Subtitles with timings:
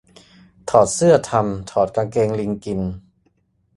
[0.69, 2.81] ถอดเสื้อทำ ถอดกางเกงลิงกิน